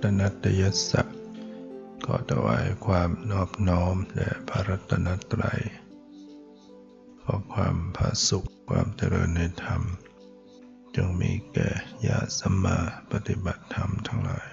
[0.00, 1.08] รัตนัตยสัก
[2.04, 5.62] ขอถวายความนอบน้อมแด่พระรัตนตรัย
[7.22, 9.82] ขอความผาสุขความเจริญในธรรม
[10.96, 11.70] จงมีแก่
[12.06, 12.78] ญาติสัมมา
[13.12, 14.48] ปฏิบัติธรรมทั้งหลาย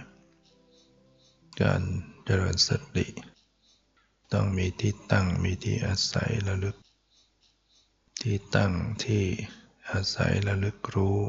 [1.61, 1.81] การ
[2.25, 3.07] เจริญสติ
[4.33, 6.77] ต้องมีที่ตั้งมีที่อาศัยระลึก
[8.21, 9.23] ที่ตั้งที่
[9.91, 11.19] อาศัยระลึกรู้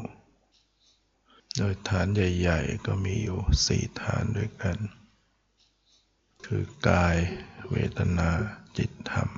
[1.61, 4.77] โดยฐานใหญ่ ๆ ก็มีอยู่สี่ฐานด้วยกัน
[6.45, 7.17] คือกาย
[7.69, 8.29] เวทนา
[8.77, 9.29] จิตธรรม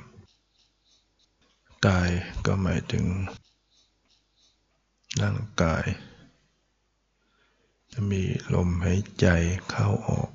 [1.87, 2.09] กาย
[2.45, 3.05] ก็หมายถึง
[5.21, 5.85] ร่างกาย
[7.91, 8.23] จะมี
[8.53, 9.27] ลมหายใจ
[9.69, 10.31] เข้าออก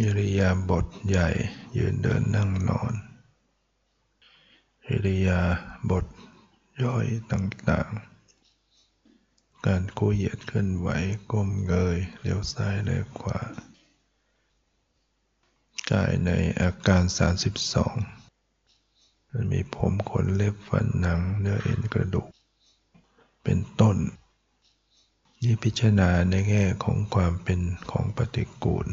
[0.00, 1.28] อิริยาบถใหญ่
[1.76, 2.92] ยืนเดินนั่งนอน
[4.86, 5.40] อิริยา
[5.90, 6.04] บถ
[6.82, 8.09] ย่อยต่างๆ
[9.66, 10.88] การกู้เหยียดเคลื่อนไหว
[11.30, 13.38] ก้มเงยเลี้ยวซ้ายเลี้ยวขวา
[15.90, 16.30] กายใน
[16.60, 17.02] อาการ
[18.18, 22.28] 32 มันมีผมขนเล็บฟันหนังเนื้อเอ็นกระดูก
[23.44, 23.96] เป็นต้น
[25.42, 28.86] นี่พิจารณาในแง่ของความเป็นของปฏิกูล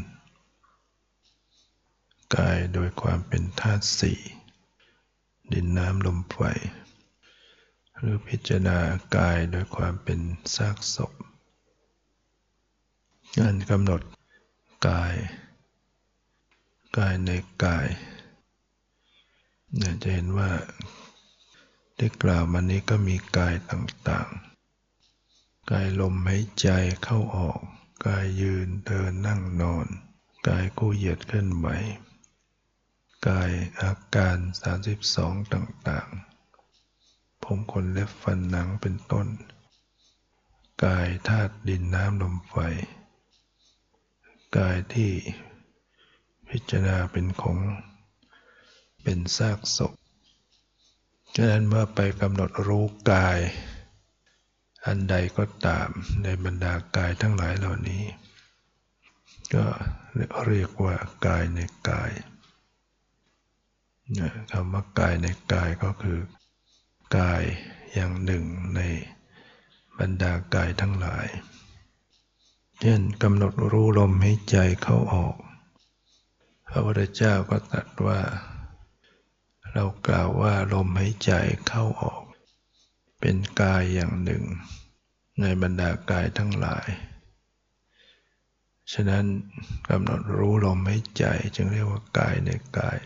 [2.35, 4.19] กายโดยความเป็นธาตุสี่
[5.51, 6.37] ดินน้ำลมไฟ
[7.99, 8.79] หรือพิจารณา
[9.17, 10.19] กายโดยความเป็น
[10.55, 11.11] ซากศพ
[13.39, 14.01] งานกำหนด
[14.87, 15.15] กาย
[16.97, 17.31] กายใน
[17.63, 17.87] กาย
[19.75, 20.51] เนี่ยจะเห็นว่า
[21.97, 26.67] ได้กล่าวมานี้ก็มีกายต่างๆ กายลมหายใจ
[27.03, 27.59] เข้าออก
[28.07, 29.87] กายยืนเดินนั่งนอน
[30.47, 31.67] กายกู้เหยียดเคลื่อนไหว
[33.27, 34.37] กายอาการ
[34.93, 36.36] 32 ต่างๆ
[37.49, 39.27] ผมขนเล็บฟันหนังเป็นต้น
[40.85, 42.55] กายธาตุดินน้ำลมไฟ
[44.57, 45.11] กายที่
[46.49, 47.57] พิจารณาเป็นของ
[49.03, 49.93] เป็นซากศพ
[51.35, 53.39] ฉะนั้นเมื่อไปกำหนดรู้กาย
[54.85, 55.89] อันใดก็ตาม
[56.23, 58.03] ในบรรดากายทั้งหลายเหล่านี้
[59.55, 59.65] ก็
[60.47, 61.59] เรียกว่ากายใน
[61.89, 62.11] กาย
[64.51, 66.19] คำว่ากายในกายก็คือ
[67.15, 67.43] กาย
[67.93, 68.43] อย่างหนึ่ง
[68.75, 68.81] ใน
[69.99, 71.27] บรรดากายทั้งหลาย
[72.81, 75.35] เช่นกำหนดรู้ลมให้ใจเข้าออก
[76.67, 78.21] พระพุทธเจ้าก็ตรัสว่า
[79.73, 81.31] เรากล่าวว่าลมหายใจ
[81.67, 82.21] เข้าออก
[83.19, 84.43] เป็นกายอย่างหนึ่ง
[85.41, 86.87] ในบรรดากายทั้งหลาย
[88.93, 89.25] ฉะนั้น
[89.89, 91.25] กำหนดรู้ลมหายใจ
[91.55, 92.99] จึงเรียกว่ากายในกาย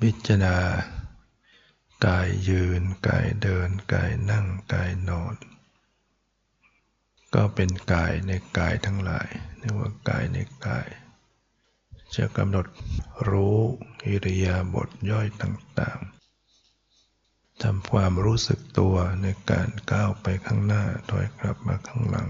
[0.00, 0.56] พิจารณา
[2.04, 5.36] กายยืนกายเดินกายนั่งกายนอน
[7.34, 10.88] ก็เป็นกายในกายทั้งหลายเรียกว่ากายในกาย
[12.16, 12.66] จะกำหนด
[13.28, 13.58] รู้
[14.06, 22.28] อิริยาบถย่อยต่างๆทำความรู้สึกตัวในการก้าวไปข้างหน้าถอยกลับมาข้างหลัง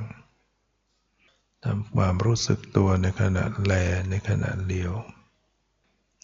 [1.65, 3.72] ทำความรู้สึกตัวในขณะแล
[4.10, 4.94] ในขณะเลี้ยว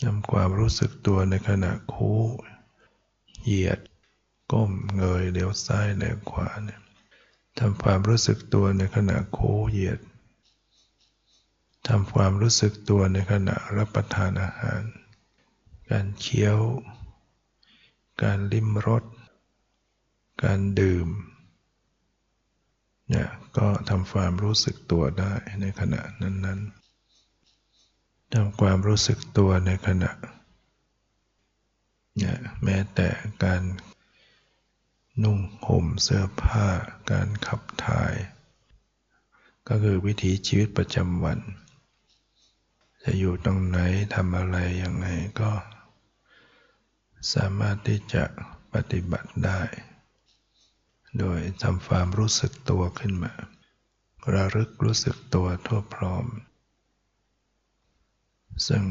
[0.03, 2.23] ทำความรู้สึกตัวในขณะคู่
[3.43, 3.81] เหยียด
[4.53, 6.81] ก้มเงยเลี้ยวซ้ายเลี้ยวขวาเนี่ย
[7.59, 10.01] ทำความรู้สึกตัวในขณะโค้เหยียด
[11.89, 14.83] ทำความรู้สึกตัวในขณะรับประทานอาหาร
[15.91, 16.59] การเคี้ยว
[18.23, 19.05] การลิ้มรส
[20.45, 21.09] การดื่ม
[23.09, 30.11] เนี่ยก็ทำความรู้สึกตัวได้ในขณะนั้นๆทำความรู้สึกตัวในขณะ
[32.65, 33.09] แม้แต่
[33.45, 33.63] การ
[35.23, 36.67] นุ่งห่มเสื้อผ้า
[37.11, 38.15] การขับถ่าย
[39.69, 41.39] ก็คือวิถีชีวิตประจำวัน
[43.03, 43.79] จะอยู่ตรงไหน
[44.15, 45.07] ทำอะไรยังไง
[45.41, 45.53] ก็
[47.35, 48.25] สามารถที่จะ
[48.75, 49.61] ปฏิบัติได้
[51.19, 53.33] โดยทำความรู้สึกตัวขึ้นมา
[54.33, 56.27] ระลึกรู้สึกตัวทั่วพร้อม
[58.69, 58.85] ซึ่ง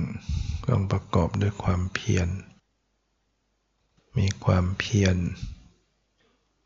[0.67, 2.27] ต้องประกอบด้วยความเพียร
[4.17, 5.17] มีความเพียร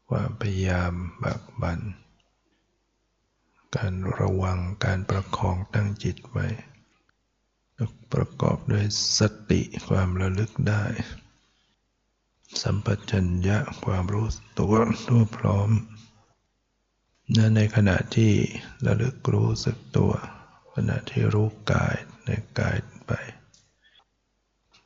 [0.10, 0.94] ความพยายาม
[1.24, 1.80] บักบัน
[3.76, 6.48] การระวังการประคองตั้งจิตไว้
[8.14, 8.86] ประกอบด้วย
[9.20, 10.84] สติความระลึกได้
[12.62, 14.28] สัมปชัญญะความรู้
[14.60, 14.76] ตัว
[15.08, 15.70] ทั่วพร้อม
[17.36, 18.34] นั่นในขณะที่
[18.86, 20.12] ระลึกรู้สึกตัว
[20.76, 21.96] ขณะที่รู้กาย
[22.26, 22.78] ในกาย
[23.08, 23.12] ไป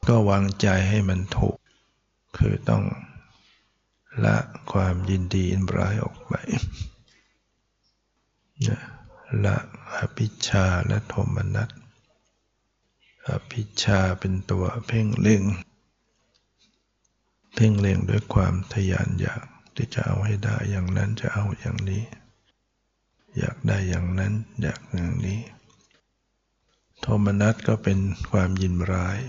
[0.08, 1.59] ก็วางใจให้มันถูก
[2.40, 2.84] คือต้อง
[4.26, 4.38] ละ
[4.72, 6.34] ความยินดีอินร้ายออกไป
[8.68, 8.80] นะ
[9.46, 9.58] ละ
[9.98, 11.70] อภิชาและโทมนัส
[13.30, 15.44] อภิชาเป็นตัวเพ่งเล็ง
[17.56, 19.46] เพ่งเล็งด้วยความทยานอยาก
[19.76, 22.04] ที่จะเอาให้ได้อย่างนั้นจะเอาอย่างนี้
[23.38, 25.42] อยากได้อย่างนั้นอยากอย่างนี้
[27.02, 28.00] โทมนัสก็เป็น
[28.32, 29.20] ความยินร้าย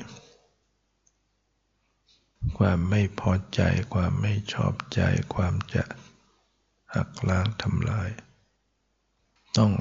[2.59, 3.61] ความไม่พอใจ
[3.95, 5.01] ความไม่ชอบใจ
[5.35, 5.85] ความจะ
[6.95, 8.11] หักล้างทำลาย
[9.57, 9.73] ต้อง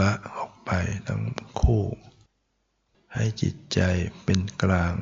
[0.00, 0.70] ละออกไป
[1.08, 1.24] ทั้ง
[1.60, 1.84] คู่
[3.14, 3.80] ให้จิตใจ
[4.24, 4.94] เป็นกลาง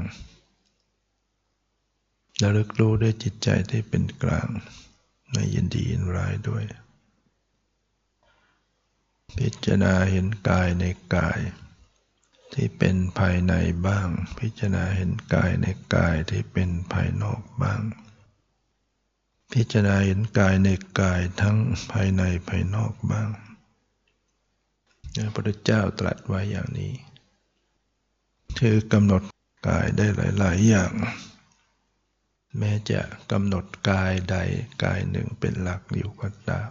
[2.43, 4.49] ระลึกรู้ด้วยจิตใจที่เป็นกลาง
[5.31, 6.64] ไม่ยินดียินร้ายด้วย
[9.37, 11.40] พิจารณาเห็นกายในกาย
[12.54, 13.54] ที่เป็นภายใน
[13.87, 14.08] บ้าง
[14.38, 17.82] พิจารณาเห็นกายในกายที่เป็นภายนอกบ้าง
[19.52, 20.69] พิจารณาเห็นกายใน
[21.00, 21.56] กายทั้ง
[21.93, 23.28] ภายในภายนอกบ้าง
[25.14, 26.93] พระพุทธเจ้าตรัสไว้อย่างนี้
[28.58, 29.22] คือกำหนด
[29.69, 30.06] กายได้
[30.38, 30.93] หลาย ๆ อย่าง
[32.58, 33.00] แม้จะ
[33.32, 34.37] กำหนดกายใด
[34.84, 36.70] กายหนึ่งเป็นหลักอยู่ก็ตาม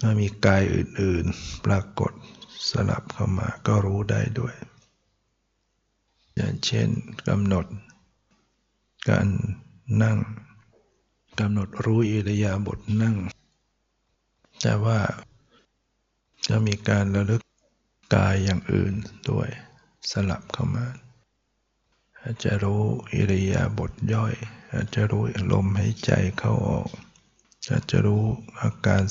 [0.00, 2.12] ถ้ามีกายอื่น ๆ ปรากฏ
[2.70, 4.54] สลับเข้ามาก็รู้ได้ด้วย
[6.34, 6.88] อย่างเช่น
[7.28, 7.66] กำหนด
[9.08, 9.26] การ
[10.02, 10.18] นั่ง
[11.38, 13.16] กำหนดรู้อิริยาบถนั่ง
[14.60, 14.98] แต่ว่า
[16.46, 17.42] จะมีการระลึก
[18.14, 18.94] กายอย่างอื่น
[19.30, 19.48] ด้วย
[20.10, 20.86] สลับเข้ามา
[22.20, 22.82] อาจจะรู้
[23.12, 24.34] อิริยาบถย่อย
[24.72, 26.88] อาจจะรู้ลมหายใจเข้าออก
[27.70, 28.24] อาจจะรู้
[28.60, 29.02] อาการ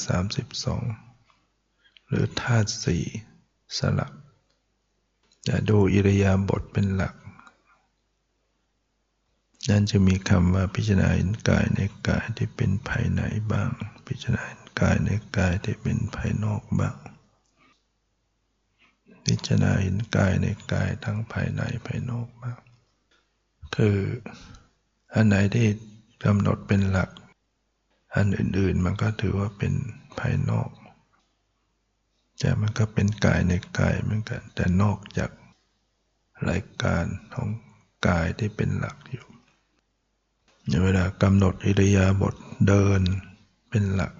[1.19, 3.03] 32 หรือธาตุสี่
[3.77, 4.11] สลับ
[5.69, 7.13] ดูอิริยาบถเป็นหลัก
[9.69, 13.21] นั่นจะมีคำว่าพิจารณาเห็นกายในกายที่เป็นภายใน
[13.51, 13.69] บ้าง
[14.07, 16.95] พิจารณาเห็นกายในกายที่เป็นภายนอกบ้าง
[19.25, 22.57] พิจารณาเห็นกายในกายทั้งภายในภายนอกบ้าง
[23.75, 23.97] คือ
[25.13, 25.67] อันไหนที่
[26.25, 27.09] กำหนดเป็นหลัก
[28.15, 29.73] อันอื่นๆมันก็ถือว่าเป็น
[30.19, 30.69] ภายนอก
[32.43, 35.29] แต่มันก็เป็นกายในกายเหมือนกัน แต่นอกจาก
[36.49, 37.47] รายการของ
[38.07, 39.25] กายที่เป็นหลักอยู่
[40.83, 42.35] เวลากำหนดอิริยาบถ
[42.67, 43.01] เดิน
[43.69, 44.13] เป็นหลัก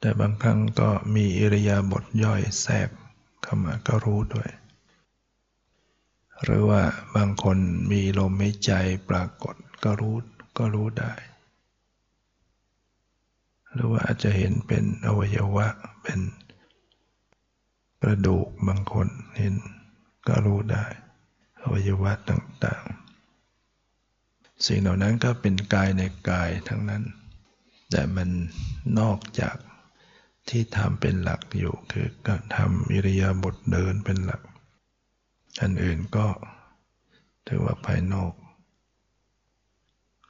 [0.00, 2.88] แต่บางครั้งก็มีอิริยาบถย่อยแทรก
[3.42, 4.50] เข้ามาก็รู้ด้วย
[6.42, 6.82] หรือว่า
[7.16, 7.58] บางคน
[7.90, 8.72] มีลมหายใจ
[9.08, 9.54] ปรากฏ
[9.84, 10.16] ก็รู้
[10.58, 11.12] ก็รู้ได้
[13.74, 15.66] หรือว่าอาจจะเห็นเป็นอวัยวะ
[16.02, 16.20] เป็น
[18.02, 19.08] กระดูกบางคน
[19.38, 19.54] เห็น
[20.28, 20.84] ก็รู้ได้
[21.62, 27.02] อวัยวะต่างๆ สิ่งเหล่านั้นก็เป็นกายในกายทั้งนั้น
[27.90, 28.28] แต่มัน
[28.98, 29.56] นอกจาก
[30.48, 34.42] ที่ทำเป็นหลักอยู่คือการทำอิริยาบถเดินเป็นหลัก
[35.60, 36.26] อันอื่นก็
[37.46, 38.32] ถือว่าภายนอก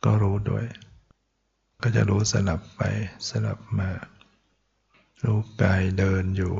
[0.05, 0.65] ก็รู้ด้วย
[1.83, 2.83] ก็จะรู้สลับไป
[3.29, 3.91] สลับมา
[5.25, 6.55] รู้กายเดินอยู่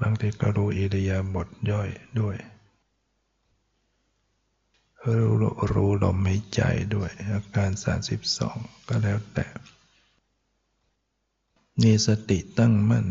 [0.00, 1.88] บางทีก็รู้อิริยาบถย่อย
[2.20, 2.36] ด้วย
[5.04, 6.60] รู้รู้ลมหายใจ
[6.94, 7.70] ด้วยอาการ
[8.30, 9.46] 32 ก็แล้วแต่
[11.82, 13.06] มีสติตั้งมั่น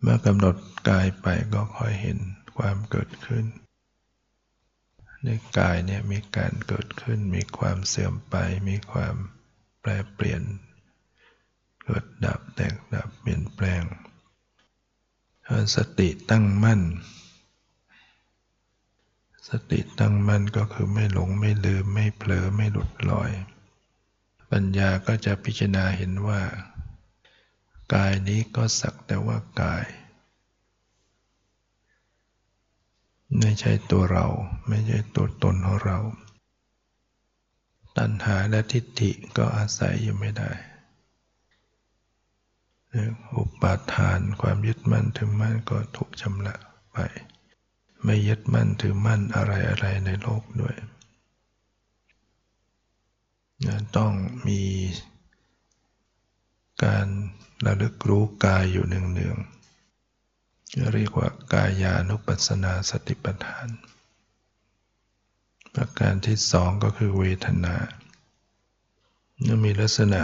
[0.00, 0.56] เมื่อกำหนด
[0.88, 2.18] กายไปก็คอยเห็น
[2.56, 3.44] ความเกิดขึ้น
[5.24, 8.36] ในกายเนี่ยมีการเกิดขึ้น มีความเสื่อมไป
[8.68, 9.14] มีความ
[9.80, 10.42] แปรเปลี่ยน
[11.84, 13.82] เกิดดับแตกดับเปลี่ยนแปลง
[15.76, 16.82] สติตั้งมั่น
[19.48, 23.30] สติตั้งมั่นก็คือไม่หลงไม่ลืมไม่เผลอไม่หลุดลอย
[24.50, 26.42] ปัญญาก็จะพิจารณาเห็นว่า
[27.94, 29.84] กายนี้ก็สักแต่ว่ากาย
[33.36, 34.26] ไม่ใช่ตัวเรา
[34.68, 35.98] ไม่ใช่ตัวตนของเรา
[37.98, 40.50] ตัณหาและทิฏฐิก็อาศัยอยู่ไม่ได้
[43.36, 46.54] อุปาทานความยึดมั่นถือมั่นก็ถูกชำระ
[46.92, 46.98] ไป
[48.04, 50.76] ไม่ยึดมั่นถือมั่นอะไรอะไรในโลกด้วย
[53.96, 54.12] ต้อง
[54.48, 54.62] มี
[56.84, 57.06] การ
[57.66, 59.57] ระลึกรู้กายอยู่เนืองๆ
[60.92, 63.68] เรียกว่ากายานุปัสสนาสติปัฏฐาน
[65.74, 67.76] ประการที่สองก็คือเวทนา
[69.46, 70.22] จะมีลักษณะ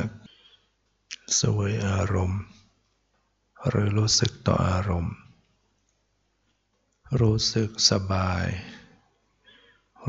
[1.41, 2.43] สวยอารมณ์
[3.69, 5.15] หรือรู้สึกต่ออารมณ์
[7.21, 8.47] รู้สึกสบาย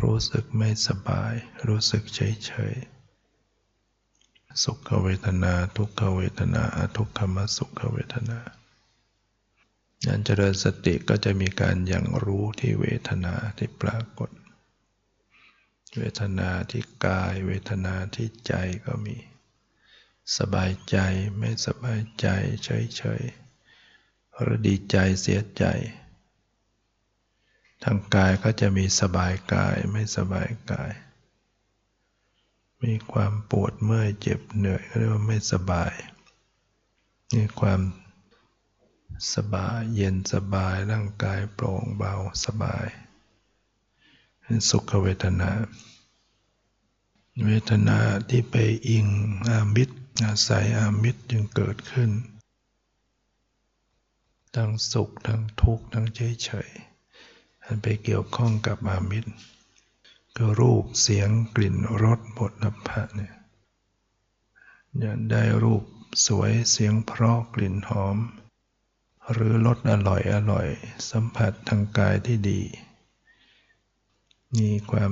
[0.01, 1.33] รู้สึกไม่สบาย
[1.67, 8.39] รู้สึกเฉยๆสุขเวทนา ทุกขเวทนา อทุกขมสุขเวทนา
[10.05, 14.29] การเจริญสติก็จะมีการอย่างรู้ที่เวทนาที่ปรากฏ
[15.97, 18.53] เวทนาที่กาย เวทนาที่ใจ
[18.85, 19.17] ก็มี
[20.37, 20.97] สบายใจ
[21.39, 22.27] ไม่สบายใจ
[22.63, 25.65] เฉยๆหรือดีใจเสียใจ
[27.83, 30.91] ทางกายก็จะมีสบายกายไม่สบายกาย
[32.83, 35.93] มีความปวดเมื่อยเจ็บเหนื่อยเรียกว่าไม่สบาย
[37.35, 37.79] มีความ
[39.33, 42.13] สบายเย็นสบายร่างกายโปร่งเบา
[42.45, 42.87] สบาย
[44.69, 45.51] สุขเวทนา
[47.45, 48.55] เวทนาที่ไป
[48.89, 49.07] อิง
[49.49, 52.11] อามิตรอาศัยอามิตรจึงเกิดขึ้น
[54.55, 56.69] ทั้งสุขทั้งทุกข์ทั้งเฉยเฉย
[57.63, 59.31] อันไปเกี่ยวข้องกับอามิตร
[60.35, 63.33] คือรูปเสียงกลิ่นรสบทนภะเนี่ย
[65.31, 65.83] ได้รูป
[66.27, 68.17] สวยเสียงเพราะกลิ่นหอม
[69.31, 70.67] หรือรสอร่อยอร่อย
[71.09, 72.61] สัมผัสทางกายที่ดี
[74.59, 75.11] มีความ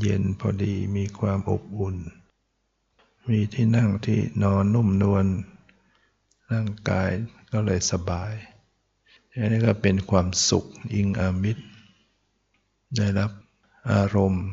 [0.00, 1.96] เย็นพอดีมีความอบอุ่น
[3.28, 5.26] มีที่นั่งที่นอนนุ่มนวล
[6.52, 7.10] ร่างกาย
[7.52, 8.32] ก็เลยสบาย
[9.30, 11.64] อันนี้ก็เป็นความสุขอิงอามิตร
[12.96, 13.30] ได้รับ
[13.92, 14.46] อารมณ์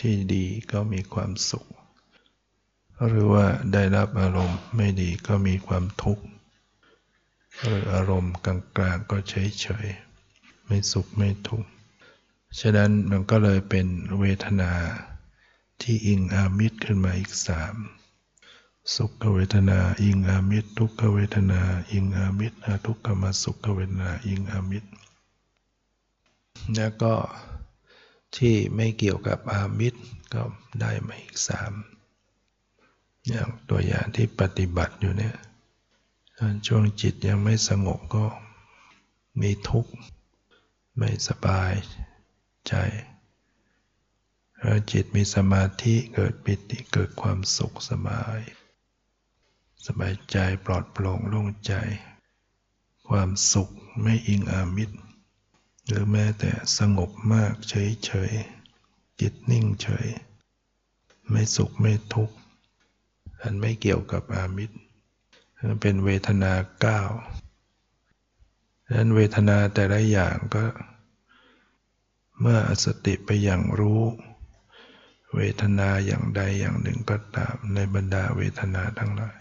[0.00, 1.66] ที่ดีก็มีความสุข
[3.08, 6.24] หรือว่าได้รับอารมณ์ไม่ดีก็มีความทุกข์
[7.60, 11.70] หรืออารมณ์กลางๆก็เฉยๆ ไม่สุขไม่ทุกข์
[12.60, 13.86] ฉะนั้นมันก็เลยเป็น
[14.18, 14.72] เวทนา
[15.82, 17.74] ที่อิงอามิตรขึ้นมาอีกสาม
[18.96, 22.56] สุขเวทนาอิงอามิตร ทุกขเวทนา อิงอามิตร
[22.86, 24.90] ทุกขมาสุขเวทนาอิงอามิตร
[26.74, 27.14] แล้วก็
[28.36, 30.00] ที่ไม่เกี่ยวกับอามิตร
[30.34, 30.42] ก็
[30.80, 31.72] ได้มาอีกสาม
[33.28, 35.34] อย่างตัวอย่างที่ปฏิบัติอยู่เนี่ย
[36.66, 38.24] ช่วงจิตยังไม่สงบก็
[39.40, 39.92] มีทุกข์
[40.98, 41.72] ไม่สบาย
[42.68, 42.74] ใจ
[44.60, 48.38] พอจิตมีสมาธิเกิดปิติเกิดความสุขสบาย
[49.86, 50.36] สบายใจ
[50.66, 51.74] ปลอดโปร่งโล่งใจ
[53.08, 53.70] ความสุข
[54.02, 54.96] ไม่อิงอามิตร
[55.86, 58.32] หรือแม้แต่สงบมากเฉยเฉย
[59.20, 60.06] จิตนิ่งเฉย
[61.30, 62.36] ไม่สุขไม่ทุกข์
[63.42, 64.76] อันไม่เกี่ยวกับอามิตร
[65.80, 67.00] เป็นเวทนาเก้า
[68.84, 70.64] ดังนั้นเวทนาแต่ละอย่างก็
[72.40, 74.02] เมื่อสติไปอย่างรู้
[75.36, 79.40] เวทนาอย่างใดอย่างหนึ่งก็ตามในบรรดาเวทนาทั้งหลาย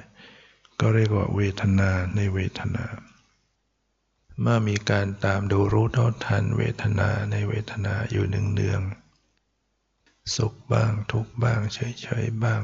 [0.80, 2.86] ก็เรียกว่าเวทนาในเวทนา
[4.42, 8.82] เมื่อมีการตามดูรู้เท่าทันเวทนาในเวทนาอยู่หนึ่งเนือง
[10.36, 12.62] สุขบ้างทุกบ้างเฉยๆบ้าง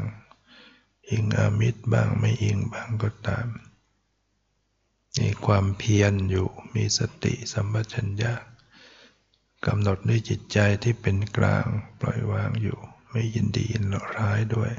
[1.09, 3.47] อิงอามิตรบ้างไม่อิงบ้างก็ตาม
[5.19, 8.33] มีความเพียรอยู่มีสติสัมปชัญญะ
[9.65, 11.65] กำหนดด้วยจิตใจที่เป็นกลาง
[12.01, 13.85] ปล่อยวางอยู่ ไม่ยินดียิน
[14.15, 14.71] ร้ายด้วย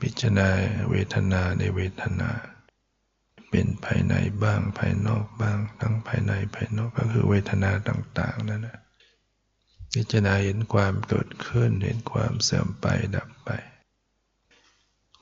[0.00, 0.48] พิจารณา
[0.90, 2.30] เวทนาในเวทนา
[3.50, 8.78] เป็นภายในบ้างภายนอกบ้าง ทั้งภายในภายนอกก็คือเวทนาต่างๆนั่นนะ
[9.94, 12.86] พิจารณาเห็นความเกิดขึ้นเห็นความเสื่อมไป
[13.16, 13.50] ดับไป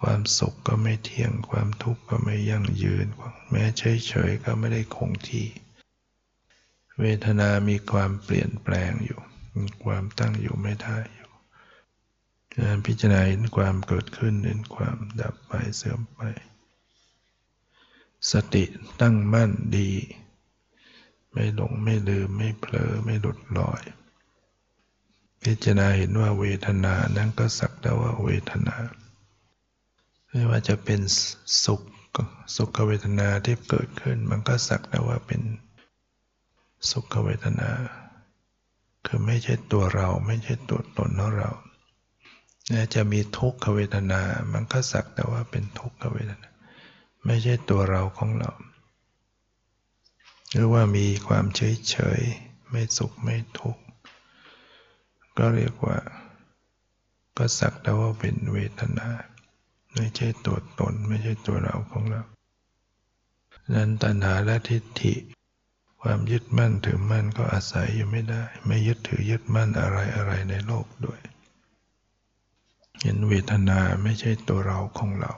[0.02, 3.06] ความสุขก็ไม่เที่ยง ความทุกข์ก็ไม่ยั่งยืน
[3.50, 5.48] แม้เฉยๆก็ไม่ได้คงที่
[7.00, 9.20] เวทนามีความเปลี่ยนแปลงอยู่
[9.58, 11.30] มีความตั้งอยู่ไม่ได้อยู่
[12.56, 16.20] การพิจารณาเห็นความเกิดขึ้นเห็นความดับไปเสื่อมไป
[18.32, 18.64] สติ
[19.00, 19.90] ตั้งมั่นดี
[21.32, 23.82] ไม่หลงไม่ลืมไม่เผลอไม่หลุดลอย
[25.42, 28.76] พิจารณาเห็นว่าเวทนานั้นก็สักแต่ว่าเวทนา
[30.34, 31.00] ไม่ว่าจะเป็น
[31.64, 31.82] สุข
[32.56, 35.42] สุขเวทนาที่เกิดขึ้น มันก็สักแต่ว่าเป็น
[36.90, 37.70] สุขเวทนา
[39.06, 41.50] คือไม่ใช่ตัวเราไม่ใช่ตัวตนของเรา
[42.70, 44.20] และจะมีทุกขเวทนา
[44.52, 46.48] มันก็สักแต่ว่าเป็นทุกขเวทนา
[47.26, 48.50] ไม่ใช่ตัวเราของเรา
[50.52, 52.20] หรือว่ามีความเฉยเฉย
[52.70, 53.82] ไม่สุขไม่ทุกข์
[55.38, 55.98] ก็เรียกว่า
[57.36, 59.08] ก็สักแต่ว่าเป็นเวทนา
[59.94, 62.22] ไม่ใช่ตัวตน ไม่ใช่ตัวเราของเรา
[63.74, 65.14] นั้นตัณหาและทิฏฐิ
[66.02, 71.20] ความยึดมั่นถือมั่นก็อาศัยอยู่ไม่ได้ ไม่ยึดถือยึดมั่นอะไรอะไรในโลกด้วย
[73.02, 75.32] เห็นเวทนาไม่ใช่ตัวเราของเรา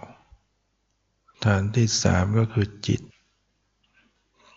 [1.45, 3.01] ฐานที่สามก็คือจิต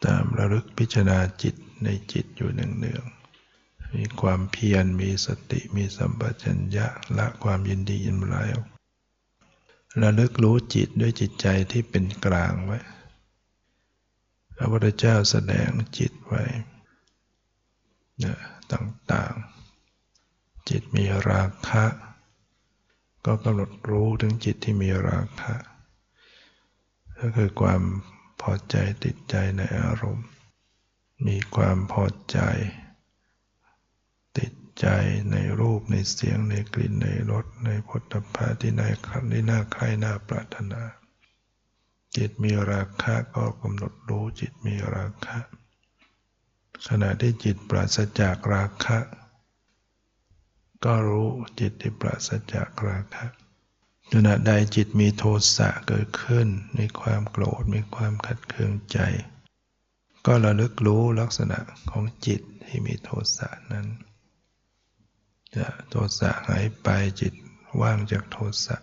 [0.06, 3.04] ตามระลึกพิจารณาจิตในจิตอยู่หนึ่งเนือง
[3.96, 6.88] มีความเพียรมีสติมีสัมปชัญญะ
[7.18, 8.50] ละความยินดียินร้าย
[10.02, 12.80] ระลึกรู้จิตด้วยจิตใจที่เป็นกลางไว้
[14.56, 16.44] พระพุทธเจ้าแสดงจิตไว้
[18.24, 18.38] นะ
[18.72, 21.86] ต่างๆ จิตมีราคะ
[23.26, 25.56] ก็กำหนดรู้ถึงจิตที่มีราคะ
[27.20, 27.82] ก็คือความ
[28.42, 30.28] พอใจติดใจในอารมณ์
[31.28, 32.40] มีความพอใจ
[34.80, 34.88] ใจ
[35.32, 40.82] ในรูปในเสียงในกลิ่นในรสในผลตภะที่ในคันที่น่าใคร่น่าปรารถนา
[42.16, 45.38] จิตมีราคะก็กำหนดรู้จิตมีราคะ
[46.88, 49.00] ขณะที่จิตปราศจากราคะ
[50.86, 51.28] ก็รู้
[51.60, 53.26] จิตที่ปราศจากราคะ
[54.14, 55.24] ขณะใดจิตมีโท
[55.56, 59.00] สะเกิดขึ้น มีความโกรธมีความขัดเคืองใจ
[60.26, 63.88] ก็ระลึกรู้ลักษณะของจิตที่มีโทสะนั้น
[65.90, 66.88] โทสะหายไป
[67.22, 67.34] จิต
[67.82, 68.78] ว่างจากโทสะ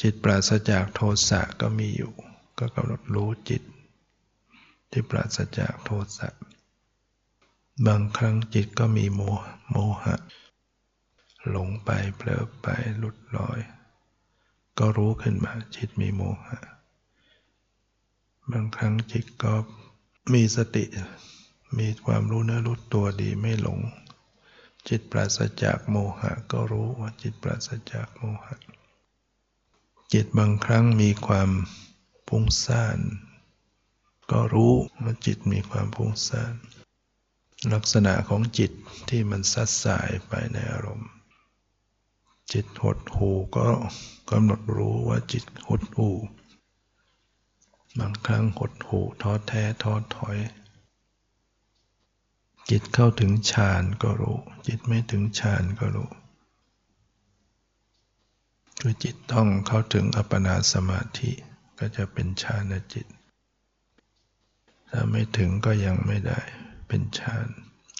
[0.00, 2.12] จิตปราศจากโทสะก็มีอยู่
[2.58, 3.62] ก็กำหนดรู้จิต
[4.90, 6.28] ที่ปราศจากโทสะ
[7.86, 9.20] บางครั้งจิตก็มีโม
[9.70, 10.16] โมหะ
[11.50, 12.66] หลงไปเผลอไป
[12.98, 13.60] หลุดลอย
[14.78, 16.58] ก็รู้ขึ้นมาจิตมีโมหะ
[18.50, 19.54] บางครั้งจิตก็
[20.32, 20.84] มีสติ
[21.78, 23.78] มีความรู้เนื้อรู้ตัวดีไม่หลง
[24.88, 28.54] จิตปราศจากโมหะก็รู้ว่าจิตปราศจากโมหะ
[30.12, 31.50] จิตบางครั้งมีความ
[32.28, 32.98] พุ่งซ่าน
[34.30, 36.54] ก็รู้ว่าจิตมีความพุ่งซ่าน
[37.72, 38.72] ลักษณะของจิต
[39.08, 41.10] ที่มันซัดสายไปในอารมณ์
[42.52, 43.68] จิตหดหูก็
[44.30, 46.10] กำหนดรู้ว่าจิตหดหู
[47.98, 50.38] บางครั้งหดหูท้อแท้ท้อถอย
[52.70, 56.10] จิตเข้าถึงฌานก็รู้ จิตไม่ถึงฌานก็รู้
[58.80, 61.32] คือจิตต้องเข้าถึงอัปปนาสมาธิ
[61.78, 63.06] ก็จะเป็นฌานจิต
[64.90, 66.40] ถ้าไม่ถึงก็ยังไม่ได้
[66.88, 67.46] เป็นฌาน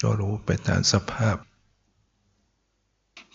[0.01, 1.37] ก็รู้ไปตามสภาพ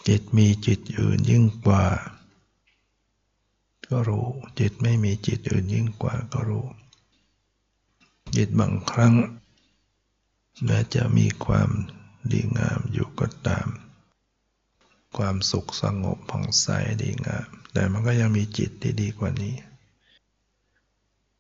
[0.09, 1.85] จิตมีจิตอื่นยิ่งกว่า
[3.91, 4.27] ก็รู้
[4.59, 6.67] จิตไม่มีจิตอื่นยิ่งกว่าก็รู้
[8.37, 9.15] จิตบางครั้ง
[10.65, 11.71] แม้จะมีความ
[12.33, 13.69] ดีงามอยู่ก็ตาม
[15.17, 16.67] ความสุขสงบผ่องใส
[17.03, 19.55] ดีงาม แต่มันก็ยังมีจิตที่ดีกว่านี้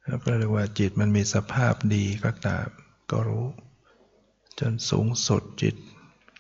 [0.04, 2.66] แล้วก็เรียกว่าจิตมันมีสภาพดีก็ตาม
[3.11, 3.46] ก็รู้
[4.59, 5.74] จนสูงสุดจิต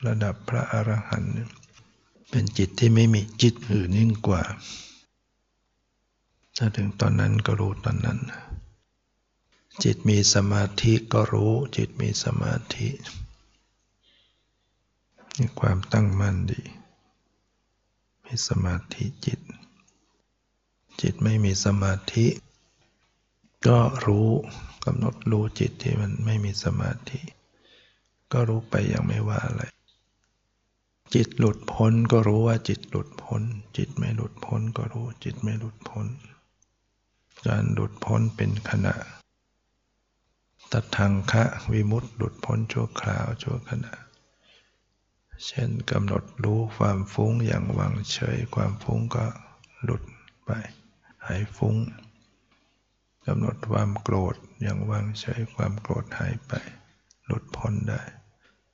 [0.06, 1.32] ระดับพระอรหันต์
[2.30, 4.42] เป็นจิตที่ไม่มีจิตอื่นยิ่งกว่า
[6.56, 8.18] ถ้าถึงตอนนั้นก็รู้ตอนนั้น
[9.84, 12.88] จิตมีสมาธิก็รู้จิตมีสมาธิ
[15.38, 16.62] มีความตั้งมั่นดี
[18.24, 19.40] มีสมาธิจิต
[21.00, 22.26] จิตไม่มีสมาธิ
[23.66, 24.28] ก็รู้
[24.84, 27.20] กำหนดรู้จิตที่มันไม่มีสมาธิ
[28.32, 29.62] ก็รู้ไปยังไม่ว่าอะไร
[31.14, 33.42] จิตหลุดพ้นก็รู้ว่าจิตหลุดพ้น
[33.76, 36.06] จิตไม่หลุดพ้นก็รู้จิตไม่หลุดพ้น
[37.46, 38.94] การหลุดพ้นเป็นขณะ
[40.72, 43.94] ตัดทังคะวิมุตติหลุดพ้นชั่วคราวชั่วขณะ
[45.46, 49.26] เช่นกำหนดรู้ความฟุ้งอย่างวางเฉยความฟุ้งก็
[49.82, 50.02] หลุด
[50.44, 50.50] ไป
[51.26, 51.76] หายฟุ้ง
[53.26, 56.52] กำหนดความโกรธอย่างวางเฉยความโกรธหายไป
[57.26, 58.02] หลุดพ้นได้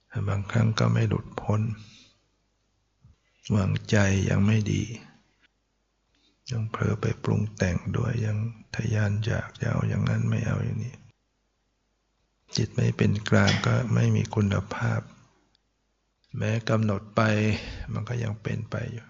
[0.08, 1.60] แต่บางครั้งก็ไม่หลุดพ้น
[3.54, 3.96] วางใจ
[4.30, 4.82] ยังไม่ดี
[6.50, 8.38] ยังเผลอไปปรุงแต่งด้วยยัง
[8.74, 10.94] ทยานอยากจะเอาอย่างนั้นไม่เอาอย่างนี้
[12.56, 15.00] จิตไม่เป็นกลางก็ไม่มีคุณภาพ
[16.36, 17.20] แม้กำหนดไป
[17.92, 19.06] มันก็ยังเป็นไปอยู่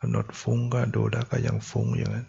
[0.00, 2.28] กำหนดฟุ้งก็ดูแล้วก็ยังฟุ้งอย่างนั้น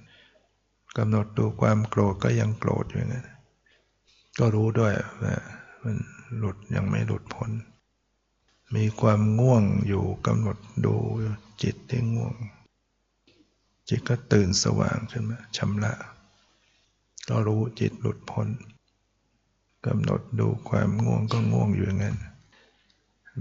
[0.98, 3.30] กำหนดดูความโกรธก็ยังโกรธอย่างนั้น
[4.40, 5.36] ก็รู้ด้วยว่า
[5.84, 5.98] มัน
[6.38, 7.52] หลุดยังไม่หลุดพ้น
[8.76, 10.96] มีความง่วงอยู่กำหนดดู
[11.64, 12.36] จิตที่ง่วง
[13.90, 15.94] จิตก็ตื่นสว่างขึ้นมาชำระ
[17.30, 18.48] ก็รู้จิตหลุดพ้น
[19.86, 22.18] กำหนดดูความง่วงก็ง่วงอยู่อย่างนั้น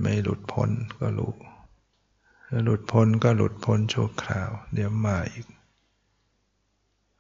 [0.01, 1.33] ไม่หลุดพ้นก็รู้
[2.65, 5.47] หลุดพ้นก็หลุดพ้นชั่วคราว เดี๋ยวมาอีก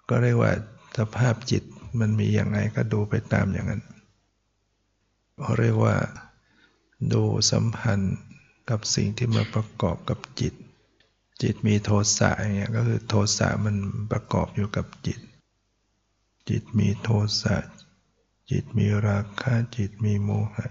[0.09, 0.53] ก็เรียกว่า
[0.99, 1.63] สภาพจิต
[2.01, 3.83] มันมีอย่างไงก็ดูไปตามอย่างนั้น
[5.59, 5.97] เรียกว่า
[7.13, 8.17] ดูสัมพันธ์
[8.71, 10.55] กับสิ่งที่มาประกอบกับจิต
[11.43, 13.77] จิตมีโทสะอย่างเงี้ยก็คือโทสะมัน
[14.13, 15.19] ประกอบอยู่กับจิต
[16.49, 17.11] จิตมีโท
[17.43, 17.57] สะ
[18.51, 20.69] จิตมีราคะจิตมีโมหะ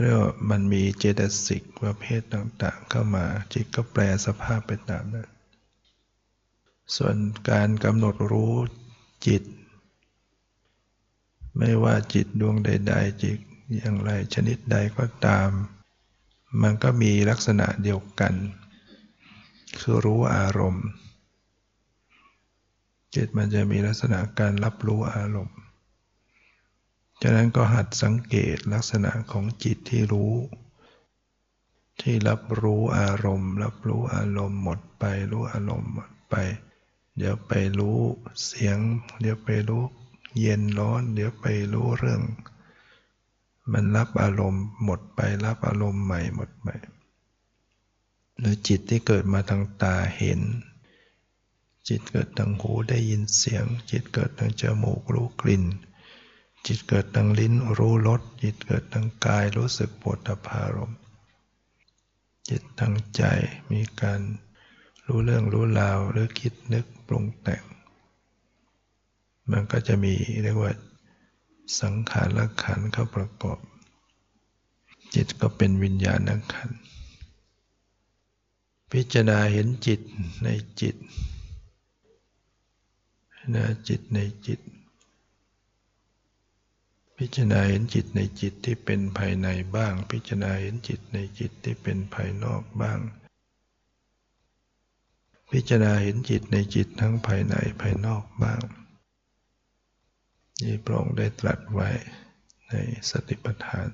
[0.00, 5.28] เรียกว่ามันมีเจตสิกประเภทต่างๆ เข้ามา จิตก็แปลสภาพไปตามนั้น
[6.96, 7.16] ส่วน
[7.50, 8.54] การกำหนดรู้
[9.26, 9.42] จิต
[11.58, 13.38] ไม่ว่าจิตดวงใด ๆ จิต
[13.74, 15.50] อย่างไรชนิดใดก็ตาม
[16.62, 18.34] มันก็มีลักษณะเดียวกัน
[19.80, 20.86] คือรู้อารมณ์
[23.14, 25.56] จิตมันจะมีลักษณะการรับรู้อารมณ์
[27.22, 30.34] ฉะนั้นก็หัดสังเกตลักษณะของจิตที่รู้
[32.00, 36.34] ที่รับรู้อารมณ์ รับรู้อารมณ์หมดไป รู้อารมณ์หมดไป
[37.16, 37.98] เดี๋ยวไปรู้
[38.44, 38.78] เสียง
[39.20, 39.82] เดี๋ยวไปรู้
[40.40, 42.22] เย็นร้อน เดี๋ยวไปรู้เรื่อง
[43.72, 46.68] มันรับอารมณ์หมดไปรับอารมณ์ใหม่หมดไป
[48.38, 50.40] หรือจิตที่เกิดมาทางตาเห็น
[51.88, 55.64] จิตเกิดทางหูได้ยินเสียง จิตเกิดทางจมูกรู้กลิ่น
[56.66, 60.92] จิตเกิดทางลิ้นรู้รสจิตเกิดทางกายรู้สึกปวดตภารม
[62.48, 63.22] จิตทางใจ
[63.72, 64.20] มีการ
[65.06, 67.62] รู้เรื่องรู้ราวหรือคิดนึกปรุงแต่ง
[69.50, 70.72] มันก็จะมีเรียกว่า
[71.80, 73.58] สังขารละขันเข้าประกอบ
[75.14, 76.20] จิตก็เป็นวิญญาณ
[76.52, 76.70] ขัน
[78.92, 80.00] พิจารณาเห็นจิต
[80.44, 80.48] ใน
[80.80, 80.96] จิต
[83.54, 84.60] นะจิตในจิต
[87.22, 93.00] พิจารณาเห็นจิตในจิตที่เป็นภายในบ้าง พิจารณาเห็นจิตในจิตที่เป็นภายนอกบ้าง
[95.52, 98.62] พิจารณาเห็นจิตในจิตทั้งภายในภายนอกบ้าง
[100.62, 101.88] นี่พระองค์ได้ตรัสไว้
[102.68, 102.74] ใน
[103.10, 103.88] สติปัฏฐาน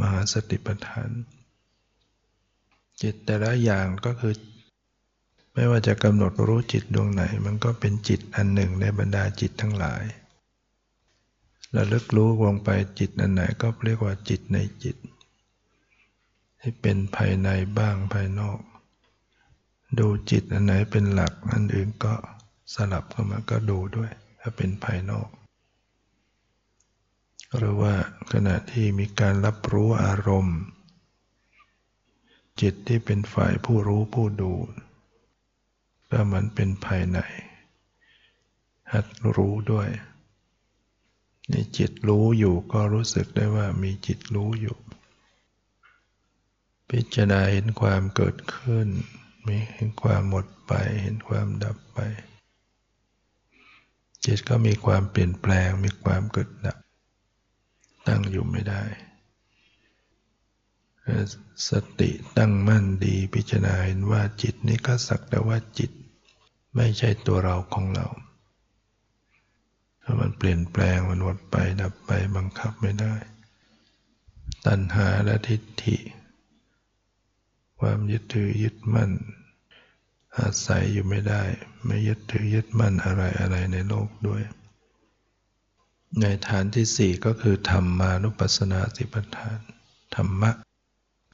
[0.00, 1.10] มหาสติปัฏฐาน
[3.02, 4.34] จิตแต่ละอย่างก็คือ
[5.54, 10.04] ไม่ว่าจะกำหนดรู้จิตดวงไหน มันก็เป็นจิตอันหนึ่งในบรรดาจิตทั้งหลาย
[11.76, 14.96] ระลึกรู้ลงไปจิตอันไหนก็เรียกว่าจิตในจิต
[16.60, 18.58] ที่เป็นภายในบ้างภายนอก
[19.98, 22.14] ดูจิตอันไหนเป็นหลักอันอื่นก็
[22.74, 25.28] สลับเข้ามาก็ดูด้วย ถ้าเป็นภายนอก
[27.56, 27.94] หรือว่า
[28.32, 30.58] ขณะที่มีการรับรู้อารมณ์
[32.60, 34.52] จิตที่เป็นฝ่ายผู้รู้ผู้ดู
[36.10, 37.18] ก็มันเป็นภายใน
[38.92, 39.06] หัด
[39.36, 39.88] รู้ด้วย
[41.52, 44.76] นี่จิตรู้อยู่ก็รู้สึกได้ว่ามีจิตรู้อยู่
[46.90, 48.88] พิจารณาเห็นความเกิดขึ้น
[49.46, 51.98] มีเห็นความหมดไป เห็นความดับไป
[54.24, 56.78] จิตก็มีความเปลี่ยนแปลง มีความเกิดดับ
[58.06, 58.82] ตั้งอยู่ไม่ได้
[61.68, 65.90] สติตั้งมั่นดีพิจารณาเห็นว่าจิตนี้ก็สักแต่ว่าจิต
[66.76, 68.06] ไม่ใช่ตัวเราของเรา
[70.20, 73.14] มันเปลี่ยนแปลงมันหมดไปดับไปบังคับไม่ได้
[74.66, 75.96] ตัณหาและทิฏฐิ
[77.80, 79.10] ความยึดถือยึดมั่น
[80.38, 81.42] อาศัยอยู่ไม่ได้
[81.86, 84.42] ไม่ยึดถือยึดมั่นอะไรอะไรในโลกด้วย
[86.20, 89.58] ในฐานที่สี่ก็คือธรรมานุปัสสนาสิปทาน
[90.14, 90.50] ธรรมะ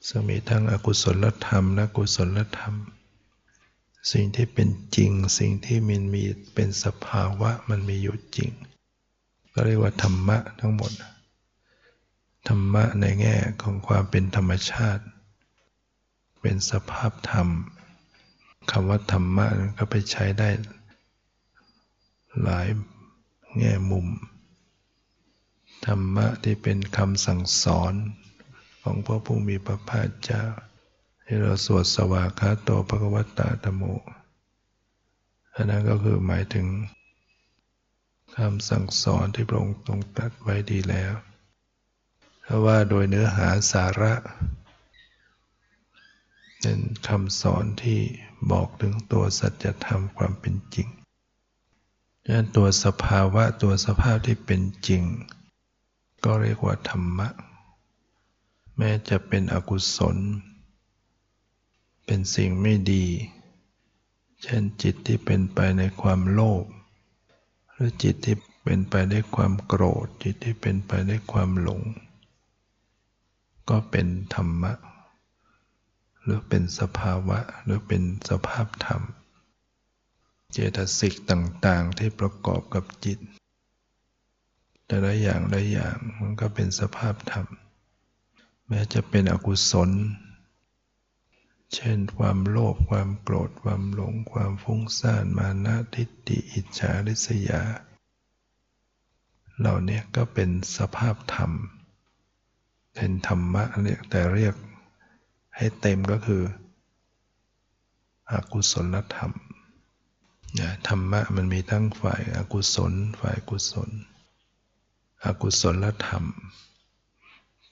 [0.08, 2.74] ซึ่งมีทั้งอกุศลธรรมและกุศลธรรม
[4.12, 8.50] สิ่งที่เป็นจริง สิ่งที่มันมีเป็นสภาวะมันมีอยู่จริง
[9.52, 10.92] ก็เรียกว่าธรรมะทั้งหมด
[12.48, 15.04] ธรรมะในแง่ของความเป็นธรรมชาติ
[16.40, 17.48] เป็นสภาพธรรม
[18.70, 19.46] คำว่าธรรมะ
[19.78, 20.48] ก็ไปใช้ได้
[22.42, 22.66] หลาย
[23.58, 24.06] แง่มุม
[25.86, 27.94] ธรรมะที่เป็นคำสั่งสอน
[28.82, 30.44] ของพระผู้มีพระภาคเจ้า
[31.28, 33.82] ที่เราสวดสวากาโตภควตาธโม
[35.54, 36.66] อันนั้นก็คือหมายถึง
[38.36, 41.12] คำสั่งสอนที่พระองค์ทรงตรัสไว้ดีแล้ว
[42.42, 44.14] เพราะว่าโดยเนื้อหาสาระ
[46.60, 48.00] เป็นคำสอนที่
[48.50, 50.88] บอกถึงตัวสัจธรรมความเป็นจริง
[52.22, 55.02] ดังนั้นตัวสภาวะตัวสภาพที่เป็นจริง
[56.24, 57.28] ก็เรียกว่าธรรมะ
[58.78, 60.16] แม้จะเป็นอกุศล
[62.06, 63.06] เป็นสิ่งไม่ดี
[64.42, 66.64] เช่นจิตที่เป็นไปในความโลภ
[67.72, 71.82] หรือจิตที่เป็นไปด้วยความโกรธ จิตที่เป็นไปด้วยความหลง
[73.68, 74.72] ก็เป็นธรรมะ
[76.22, 79.02] หรือเป็นสภาวะ หรือเป็นสภาพธรรม
[80.52, 83.18] เจตสิกต่างๆที่ประกอบกับจิต
[84.86, 87.46] แต่ละอย่างละอย่างมันก็เป็นสภาพธรรม
[88.68, 89.90] แม้จะเป็นอกุศล
[91.74, 97.62] เช่น ความโลภความโกรธความหลง ความฟุ้งซ่านมานะทิฏฐิอิจฉาริษยา
[99.58, 101.52] เหล่านี้ก็เป็นสภาพธรรม
[102.94, 104.54] เป็นธรรมะเรียกแต่เรียก
[105.56, 106.42] ให้เต็มก็คือ
[108.32, 109.32] อกุศลธรรม
[110.88, 113.90] ธรรมะมันมีทั้งฝ่ายอากุศล ฝ่ายกุศล
[115.24, 116.24] อกุศลธรรม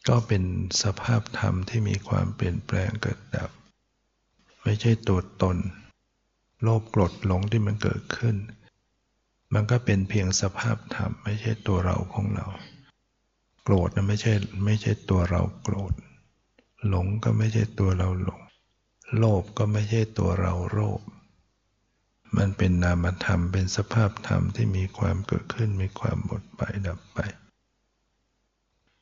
[0.08, 0.44] ก็เป็น
[0.82, 3.50] สภาพธรรมที่มีความเปลี่ยนแปลงเกิดดับ
[4.64, 5.56] ไม่ใช่ตัวตน
[6.62, 8.36] โลภโกรธหลงที่มันเกิดขึ้น
[9.54, 12.46] มันก็เป็นเพียงสภาพธรรม ไม่ใช่ตัวเราของเรา
[13.62, 14.32] โกรธนะไม่ใช่
[14.64, 15.92] ไม่ใช่ตัวเราโกรธ
[16.88, 18.40] หลงก็ไม่ใช่ตัวเราหลง
[19.18, 21.00] โลภก็ไม่ใช่ตัวเราโลภ
[22.36, 27.18] มันเป็นนามธรรมเป็นสภาพธรรมที่มีความเกิดขึ้นมีความหมดไปดับไป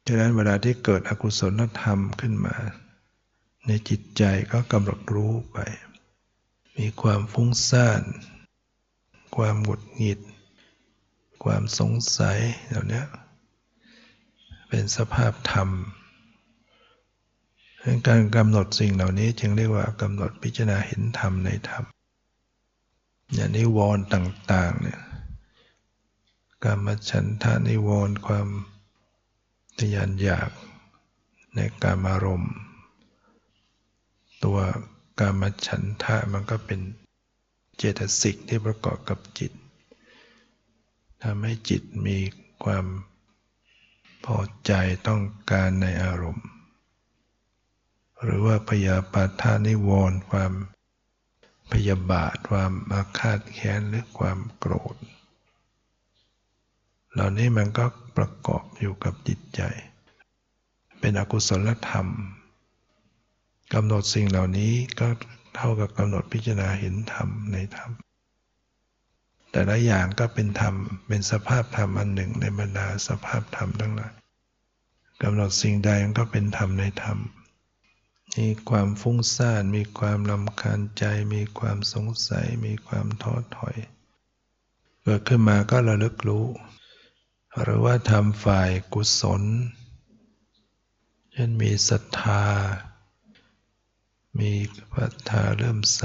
[0.07, 2.55] ฉะนั้นเวลาที่เกิดอกุศลธรรมขึ้นมา
[3.67, 4.23] ในจิตใจ
[4.53, 5.59] ก็กำหนดรู้ไป
[6.77, 8.03] มีความฟุ้งซ่าน
[9.37, 10.21] ความหงุดหงิด
[11.45, 13.03] ความสงสัยเหล่านี้
[14.69, 15.69] เป็นสภาพธรรม
[18.09, 21.85] การกำหนดสิ่งเหล่านี้จึงเรียกว่ากำหนดพิจารณาเห็นธรรมในธรรม
[23.35, 25.01] อย่างนิวรณ์ต่างๆเนี่ย
[26.65, 28.49] กรรมฉันทานิวรณ์ความ
[29.79, 30.51] ทยานอยาก
[31.55, 32.55] ในการอารมณ์
[34.45, 34.59] ตัว
[35.21, 36.81] กรรมฉันทะมันก็เป็น
[37.77, 39.53] เจตสิกที่ประกอบกับจิต
[41.23, 42.19] ทำให้จิตมี
[42.65, 42.87] ความ
[44.25, 44.73] พอใจ
[45.09, 46.49] ต้องการในอารมณ์
[48.23, 50.53] หรือว่าพยาปาทานิวรณ์ความ
[51.73, 54.97] พยาบาทความอาฆาตแค้นหรือความโกรธ
[57.13, 57.85] เหล่านี้มันก็
[58.17, 59.61] ประกอบอยู่กับจิตใจ
[61.01, 62.09] เป็นอกุศลธรรม
[63.75, 65.09] กำหนดสิ่งเหล่านี้ก็
[65.57, 67.91] เท่ากับกำหนดพิจารณาเห็นธรรมในธรรม
[69.51, 70.75] แต่ละอย่างก็เป็นธรรม
[71.09, 74.13] เป็นสภาพธรรมอันหนึ่งในบรรดาสภาพธรรมทั้งหลาย
[75.23, 77.19] กำหนดสิ่งใดมันก็เป็นธรรมในธรรม
[78.39, 81.05] มีความฟุ้งซ่าน มีความลำคาญใจ
[81.35, 83.77] มีความสงสัย มีความท้อถอย
[85.03, 86.47] เกิดขึ้นมาก็ระลึกรู้
[87.63, 89.43] หรือว่าทำฝ่ายกุศล
[91.33, 92.45] เช่นมีศรัทธา
[94.39, 94.53] มี
[94.95, 96.05] ศรัทธาเริ่มใส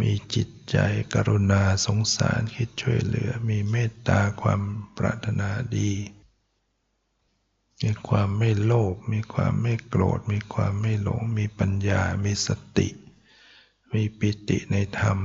[0.00, 0.76] มีจิตใจ
[1.14, 4.60] กรุณาสงสารคิดช่วยเหลือ มีเมตตาความ
[4.96, 5.92] ปรารถนาดี
[7.82, 12.88] มีความไม่โลภ มีความไม่โกรธ มีความไม่หลง มีปัญญา มีสติ
[13.92, 15.18] มีปิติในธรรม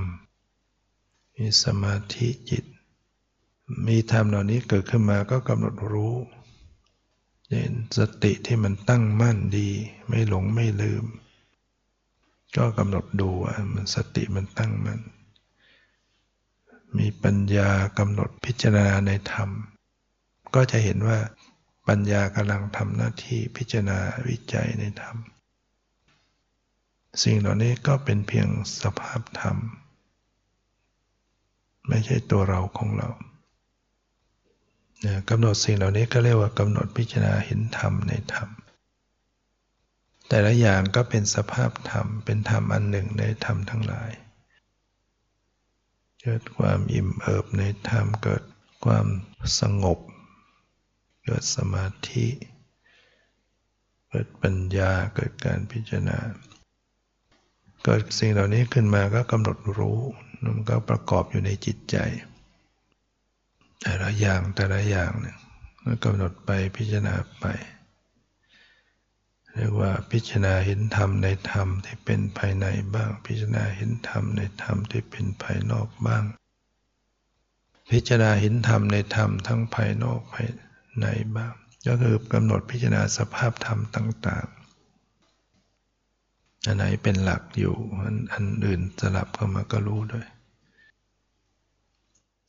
[1.35, 2.65] มีสมาธิจิต
[3.87, 6.15] มีธรรมเหล่านี้เกิดขึ้นมาก็กำหนดรู้
[7.51, 9.69] เห็นสติที่มันตั้งมั่นดี
[10.07, 11.05] ไม่หลงไม่ลืม
[12.57, 15.01] ก็กำหนดดูว่ามันสติมันตั้งมั่น
[16.97, 19.49] มีปัญญากำหนดพิจารณาในธรรม
[20.55, 21.17] ก็จะเห็นว่า
[21.87, 25.17] ปัญญากำลังทำหน้าที่พิจารณาวิจัยในธรรม
[27.23, 28.47] สิ่งเหล่านี้ก็เป็นเพียง
[28.81, 29.57] สภาพธรรม
[31.87, 33.09] ไม่ใช่ตัวเราของเรา
[35.29, 38.49] กำหนดสิ่งเหล่านี้ก็เรียกว่ากำหนดพิจารณาเห็นธรรมในธรรม
[40.27, 44.11] แต่ละอย่างก็เป็นสภาพธรรม เป็นธรรมอันหนึ่งในธรรมทั้งหลาย
[46.21, 48.43] เกิดความอิ่มเอิบในธรรม เกิด
[48.85, 49.07] ความ
[49.59, 49.99] สงบ
[51.25, 52.27] เกิดสมาธิ
[54.09, 56.19] เกิดปัญญา เกิดการพิจารณา
[57.83, 59.99] เกิดสิ่งเหล่านี้ขึ้นมาก็กำหนดรู้
[60.43, 61.97] มันก็ประกอบอยู่ในจิตใจ
[63.87, 65.37] แต่ละอย่างแต่ละอย่างเนี่ย
[66.03, 67.45] กำหนดไปพิจารณาไป
[69.53, 76.23] เรียกว่าพิจารณาเห็นธรรมในธรรมที่เป็นภายในบ้าง พิจารณาเห็นธรรมในธรรมที่เป็นภายนอกบ้าง
[77.91, 80.47] พิจารณาเห็นธรรมในธรรมทั้งภายนอกภาย
[80.97, 81.53] ไหนบ้าง
[81.87, 84.65] ก็คือกำหนดพิจารณาสภาพธรรมต่างๆ
[86.65, 90.25] อันไหนเป็นหลักอยู่อันอันอื่นสลับเข้ามาก็รู้ด้วย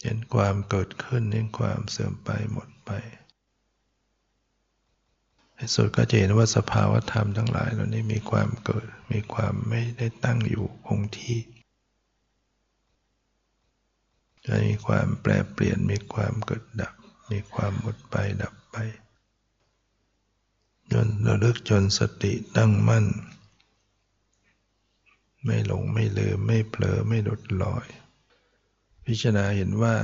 [0.02, 2.90] เห็นความเกิดขึ้นเห็นความเสื่อมไปหมดไป
[5.54, 11.40] ในสุดก็จะเห็นว่าสภาวธรรมทั้งหลายเหล่านี้มีความเกิด มีความไม่ได้ตั้งอยู่คงที่
[14.68, 16.94] มีความแปรเปลี่ยนมีความเกิดดับ
[17.32, 18.76] มีความหมดไปดับไป
[20.92, 23.06] จนระลึกจนสติตั้งมั่น
[25.44, 27.86] ไม่หลงไม่ลืมไม่เผลอไม่หลุดลอย
[29.06, 29.94] พิจารณาเห็นว่า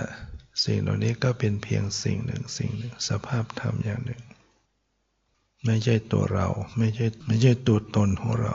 [0.64, 4.22] สิ่งเหล่านี้ก็เป็นเพียงสิ่งหนึ่งสิ่งหนึ่งสภาพธรรมอย่างหนึ่ง
[5.66, 8.54] ไม่ใช่ตัวเราไม่ใช่ไม่ใช่ตัวตนของเรา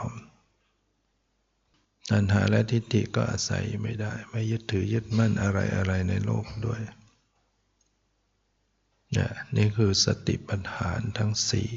[2.10, 6.80] ตัณหาและทิฏฐิก็อาศัยไม่ได้ ไม่ยึดถือยึดมั่นอะไรอะไรในโลกด้วย
[9.16, 11.70] นี่นี่คือสติปัฏฐาทั้งสี่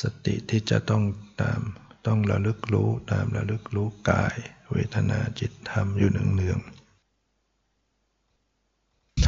[0.00, 1.02] สติที่จะต้อง
[1.42, 1.60] ตาม
[2.06, 4.36] ต้องระลึกรู้ตามระลึกรู้กาย
[4.72, 6.77] เวทนาจิตธรรมอยู่เนืองๆ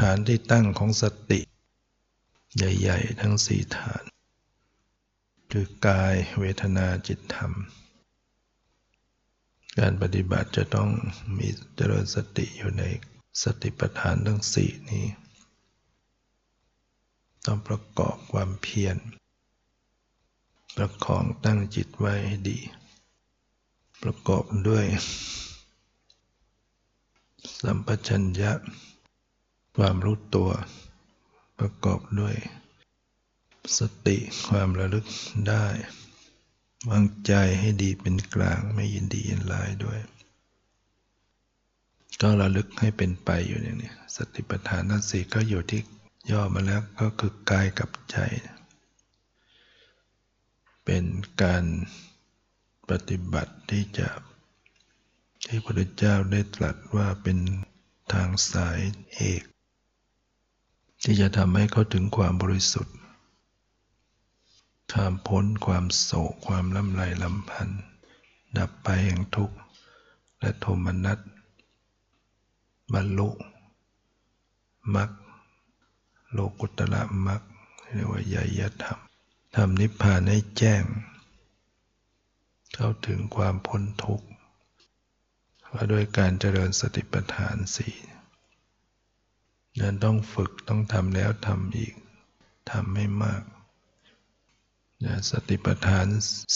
[0.06, 1.40] ฐานที่ตั้งของสติ
[2.56, 4.02] ใหญ่ ๆ ทั้งสี่ฐาน
[5.52, 7.52] คือกายเวทนาจิตธรรม
[9.78, 10.90] การปฏิบัติจะต้อง
[11.38, 12.84] มีเจริญสติอยู่ใน
[13.42, 15.06] สติปัฏฐานทั้งสี่นี้
[17.46, 18.96] ต้องประกอบความเพียร
[20.76, 22.58] ประคองตั้งจิตไว้ให้ดี
[24.02, 24.84] ประกอบด้วย
[27.60, 28.52] สัมปชัญญะ
[29.84, 30.50] ความรู้ตัว
[31.58, 32.36] ประกอบด้วย
[33.78, 34.16] สติ
[34.48, 35.06] ความระลึก
[35.48, 35.66] ได้
[36.90, 39.98] วางใจให้ดีเป็นกลางไม่ยินดียินร้ายด้วย
[42.20, 45.82] ก็ระลึกให้เป็นไปอยู่อย่างนี้สติปัฏฐานทั้งสี่ก็อยู่ที่
[46.30, 48.16] ย่อมาแล้วก็คือกายกับใจ
[50.84, 51.04] เป็น
[51.42, 51.64] การ
[52.90, 54.08] ปฏิบัติที่จะ
[55.46, 57.38] ที่พระพุทธเจ้าได้ตรัสว่าเป็น
[58.12, 58.80] ทางสาย
[59.14, 59.42] เอก
[61.02, 62.96] ที่จะทำให้เขาถึงความบริสุทธิ์
[64.92, 67.82] ข้ามพ้นความโศกความลำไรลำพันธ์
[68.58, 69.56] ดับไปแห่งทุกข์
[70.40, 71.18] และโทมนัส
[72.94, 73.28] บรรลุ
[74.94, 75.10] มรรค
[76.32, 77.40] โลกุตละมรรค
[77.92, 78.98] เรียกว่ายยธรรม
[79.54, 80.84] ทำนิพพานให้แจ้ง
[82.74, 84.26] เข้าถึงความพ้นทุกข์
[85.72, 87.94] ว่าด้วยการเจริญสติปัฏฐานสี่
[89.80, 91.94] นั้นต้องฝึกต้องทำแล้วทำอีก
[92.70, 93.42] ทำให้มาก
[95.04, 96.06] นะสติปัฏฐาน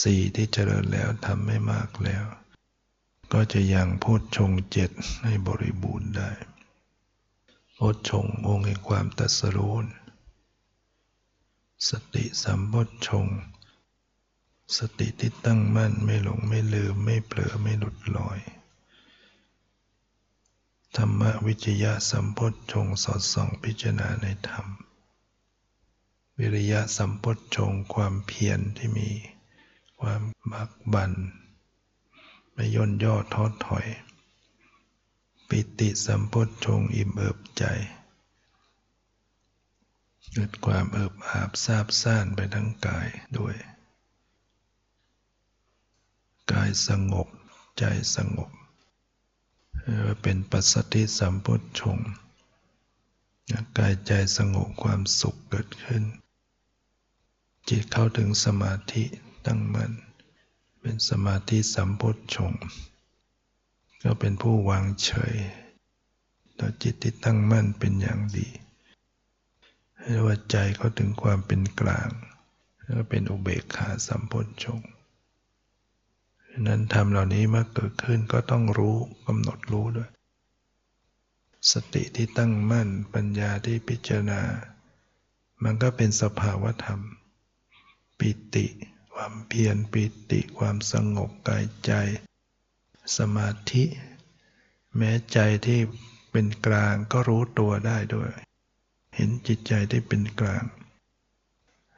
[0.02, 2.24] สี่ที่เจริญแล้วทำไม่มากแล้ว
[3.32, 4.90] ก็จะยังโพชฌงเจ็ด
[5.22, 6.30] ให้บริบูรณ์ได้
[7.74, 9.84] โพชฌงองค์แห่งความตัสรู้
[11.90, 12.74] สติสัมป
[13.06, 13.26] ชง
[14.78, 18.38] สติที่ตั้งมั่นไม่หลงไม่ลืมไม่เผลอไม่หลุดลอย
[20.96, 22.40] ธรรมวิจยะสัมป
[22.72, 24.66] ชงสอดส่องพิจารณาในธรรม
[26.38, 29.10] วิริยะสัมปชงความเพียรที่มี
[30.00, 31.12] ความบักบัน
[32.52, 33.86] ไม่ย่นย่อท้อถอย
[35.48, 37.64] ปิติสัมปชงอิ่มเอิบใจ
[40.32, 43.54] เกิดความเอิบอาบซาบซ่านไปทั้งกายด้วย
[46.52, 47.28] กายสงบ
[47.78, 47.84] ใจ
[48.16, 48.50] สงบ
[50.22, 51.98] เป็นปัสสติสัมพุทชง
[53.78, 56.04] กายใจสงบความสุขเกิดขึ้น
[57.68, 59.04] จิตเข้าถึงสมาธิ
[59.46, 59.92] ตั้งมั่น
[60.80, 62.52] เป็นสมาธิสัมพุทชง
[64.02, 65.36] ก็เป็นผู้วางเฉย
[66.58, 68.48] ต่อจิตที่ตั้งมั่นเป็นอย่างดี
[70.00, 72.10] เรียกว่าใจเขาถึงความเป็นกลาง
[72.82, 74.80] แล้วเป็นอุเบกขาสัมพนชง
[76.66, 80.10] นั้นทำเหล่านี้เมื่อเกิดขึ้นก็ต้องรู้กำหนดรู้ด้วย
[81.72, 84.42] สติที่ตั้งมั่นปัญญาที่พิจารณา
[85.62, 87.00] มันก็เป็นสภาวธรรม
[88.18, 88.66] ปิติ
[89.14, 91.92] ความเพียรปิติความสงบกายใจ
[93.16, 93.84] สมาธิ
[94.96, 95.80] แม้ใจที่
[96.30, 98.30] เป็นกลางก็รู้ตัวได้ด้วย
[99.16, 100.64] เห็นจิตใจที่เป็นกลาง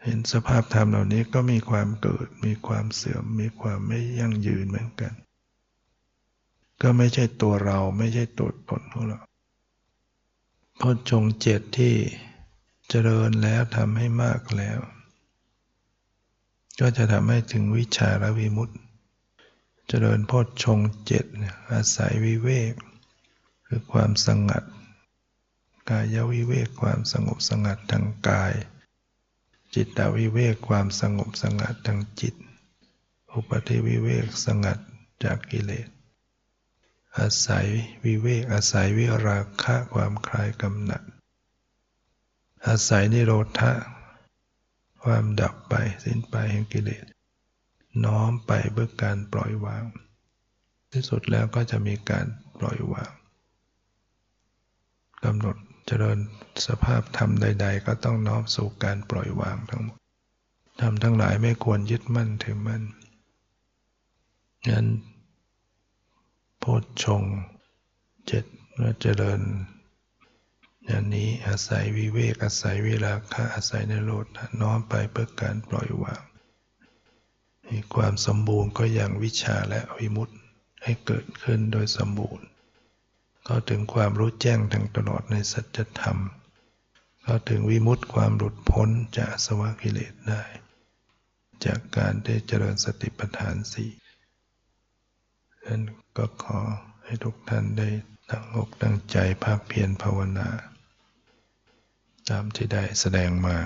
[0.09, 5.13] เห็นสภาพธรรมเหล่านี้ก็มีความเกิด มีความเสื่อม มีความไม่ยั่งยืนเหมือนกัน
[6.83, 9.21] ก็ไม่ใช่ตัวเราไม่ใช่ตัวตนของเรา
[10.81, 11.95] พอจงเจตที่
[12.89, 14.79] เจริญแล้วทำให้มากแล้ว
[16.81, 18.75] ก็จะทำให้ถึงวิชาและวิมุตติ
[19.89, 21.25] เจริญพอชงเจ็ด
[21.73, 22.73] อาศัยวิเวก
[23.67, 24.65] คือความสงัด
[25.91, 28.55] กายวิเวกความสงบสงัดทางกาย
[29.75, 32.35] จิตตวิเวกความสงบสงัดทางจิต
[33.33, 34.79] อุปธิวิเวกสงัด
[35.25, 35.89] จากกิเลส
[37.19, 37.67] อาศัย
[38.05, 41.03] วิเวกอาศัยวิราคะความคลายกำหนัด
[42.67, 43.73] อาศัยนิโรธะ
[45.03, 47.05] ความดับไปสิ้นไปแห่งกิเลส
[48.05, 49.85] น้อมไปเพื่อการปล่อยวาง
[50.93, 52.27] ที่สุดแล้วก็จะมีการ
[52.59, 53.11] ปล่อยวาง
[55.25, 55.57] กำหนด
[55.87, 56.19] เจริญ
[56.67, 59.99] สภาพธรรมใด ๆ ก็ต้องน้อมสู่การปล่อยวางทั้งหมด
[60.81, 62.83] ทำทั้งหลายไม่ควรยึดมั่นถือมั่น
[64.69, 64.87] งั้น
[66.59, 67.23] โพชฌง
[68.27, 68.45] เจ็ด
[69.01, 69.41] เจริญ
[70.87, 74.27] อย่างนี้อาศัยวิเวกอาศัยเวลาคะอาศัยในโลด
[74.61, 76.23] น้อมไปเพื่อการปล่อยวาง
[77.69, 80.35] มีความสมบูรณ์ก็อย่างวิชาและวิมุตติ
[80.83, 82.47] ให้เกิดขึ้นโดยสมบูรณ์
[83.49, 86.19] เข้าถึงความรู้แจ้งทั้งตลอดในสัจธรรม
[87.23, 88.89] เข้าถึงวิมุตติความหลุดพ้น
[89.19, 90.43] จากสวะกิเลสได้
[91.65, 93.91] จากการได้เจริญสติปัฏฐานสี่
[95.67, 95.83] นั้น
[96.17, 96.59] ก็ขอ
[97.05, 97.89] ให้ทุกท่านได้
[98.31, 100.49] ตั้งอกตั้งใจภาคเพียรภาวนา
[102.29, 103.59] ตามที่ได้แสดงมา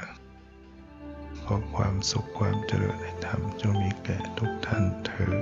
[1.44, 5.34] ขอความสุขความเจริญในธรรมจงมีแก่ทุกท่านเธอ